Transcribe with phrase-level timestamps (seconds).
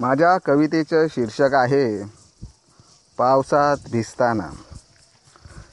[0.00, 2.02] माझ्या कवितेचं शीर्षक आहे
[3.18, 4.48] पावसात भिजताना.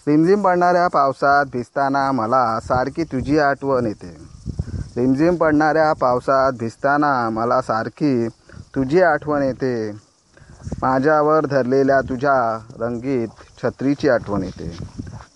[0.07, 4.17] रिमझिम पडणाऱ्या पावसात भिजताना मला सारखी तुझी आठवण येते.
[4.97, 8.27] रिमझिम पडणाऱ्या पावसात भिजताना मला सारखी
[8.75, 9.91] तुझी आठवण येते.
[10.81, 13.27] माझ्यावर धरलेल्या तुझ्या रंगीत
[13.63, 14.77] छत्रीची आठवण येते.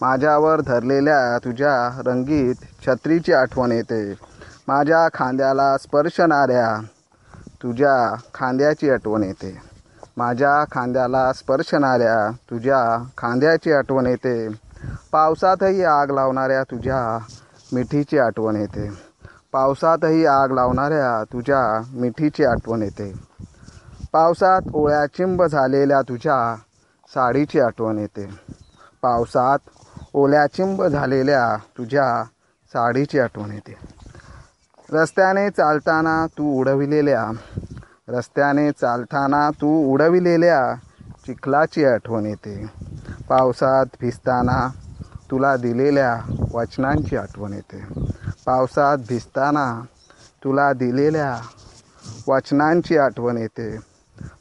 [0.01, 2.55] माझ्यावर धरलेल्या तुझ्या रंगीत
[2.87, 4.13] छत्रीची आठवण येते.
[4.67, 6.81] माझ्या खांद्याला स्पर्शणाऱ्या
[7.65, 9.61] तुझ्या खांद्याची आठवण येते.
[10.17, 14.49] माझ्या खांद्याला स्पर्शणाऱ्या तुझ्या खांद्याची आठवण येते.
[15.11, 17.25] पावसातही आग लावणाऱ्या तुझ्या
[17.73, 18.89] मिठीची आठवण येते.
[19.53, 23.13] पावसातही आग लावणाऱ्या तुझ्या मिठीची आठवण येते.
[24.13, 26.55] पावसात ओळ्या चिंब झालेल्या तुझ्या
[27.15, 28.29] साडीची आठवण येते.
[29.01, 29.59] पावसात
[30.13, 32.23] ओल्या चिंब झालेल्या तुझ्या
[32.73, 34.04] साडीची आठवण येते.
[34.93, 37.31] रस्त्याने चालताना तू उडविलेल्या
[38.07, 40.75] रस्त्याने चालताना तू उडविलेल्या
[41.25, 42.65] चिखलाची आठवण येते.
[43.29, 44.67] पावसात भिजताना
[45.31, 46.19] तुला दिलेल्या
[46.53, 47.83] वचनांची आठवण येते.
[48.45, 49.81] पावसात भिजताना
[50.43, 51.37] तुला दिलेल्या
[52.27, 53.77] वचनांची आठवण येते.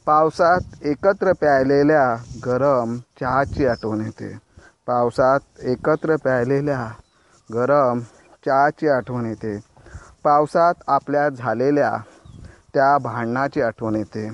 [0.05, 2.15] पावसात एकत्र प्यायलेल्या
[2.45, 4.37] गरम चहाची आठवण येते.
[4.87, 6.89] पावसात एकत्र प्यायलेल्या
[7.53, 7.99] गरम
[8.45, 9.74] चहाची आठवण येते.
[10.25, 11.97] पावसात आपल्या झालेल्या
[12.73, 14.29] त्या भांडणाची आठवण येते.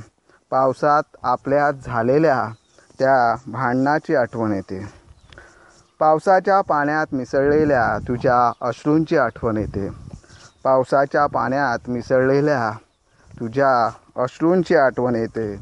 [0.51, 2.47] पावसात आपल्या झालेल्या
[2.99, 4.87] त्या भांडणाची आठवण येते.
[5.99, 9.89] पावसाच्या पाण्यात मिसळलेल्या तुझ्या अश्रूंची आठवण येते.
[10.63, 12.71] पावसाच्या पाण्यात मिसळलेल्या
[13.39, 13.89] तुझ्या
[14.23, 15.55] अश्रूंची आठवण येते.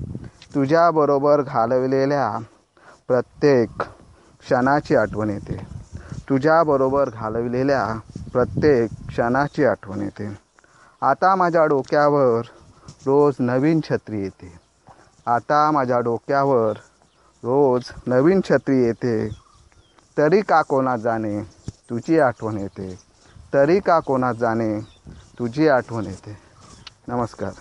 [0.56, 2.38] तुझ्याबरोबर घालवलेल्या
[3.08, 3.70] प्रत्येक
[4.40, 5.68] क्षणाची आठवण येते.
[6.30, 8.00] तुझ्याबरोबर घालवलेल्या
[8.34, 10.38] प्रत्येक क्षणाची आठवण येते.
[11.02, 12.42] आता माझ्या डोक्यावर
[13.06, 14.54] रोज नवीन छत्री येते.
[15.26, 16.72] आता माझ्या डोक्यावर
[17.44, 19.30] रोज नवीन छत्री येते.
[20.18, 21.42] तरी का कोणा जाणे
[21.90, 23.00] तुझी आठवण येते.
[23.54, 24.80] तरी का कोणा जाणे
[25.40, 26.38] तुझी आठवण येते.
[27.08, 27.52] नमस्कार.